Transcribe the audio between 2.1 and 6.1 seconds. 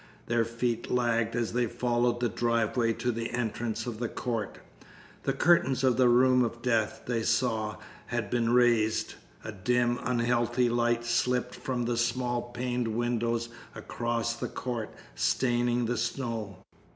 the driveway to the entrance of the court. The curtains of the